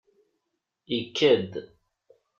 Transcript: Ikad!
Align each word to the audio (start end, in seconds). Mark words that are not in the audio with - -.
Ikad! 0.97 1.51